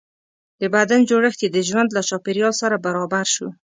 [0.59, 3.47] د بدن جوړښت یې د ژوند له چاپېریال سره برابر شو.